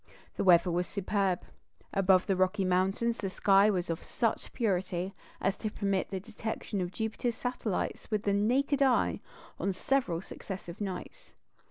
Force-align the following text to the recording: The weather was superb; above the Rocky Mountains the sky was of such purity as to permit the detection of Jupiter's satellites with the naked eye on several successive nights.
The 0.35 0.43
weather 0.43 0.71
was 0.71 0.87
superb; 0.87 1.43
above 1.93 2.25
the 2.25 2.35
Rocky 2.35 2.65
Mountains 2.65 3.19
the 3.19 3.29
sky 3.29 3.69
was 3.69 3.87
of 3.87 4.01
such 4.01 4.51
purity 4.51 5.13
as 5.39 5.55
to 5.57 5.69
permit 5.69 6.09
the 6.09 6.19
detection 6.19 6.81
of 6.81 6.91
Jupiter's 6.91 7.35
satellites 7.35 8.09
with 8.09 8.23
the 8.23 8.33
naked 8.33 8.81
eye 8.81 9.21
on 9.59 9.73
several 9.73 10.19
successive 10.19 10.81
nights. 10.81 11.35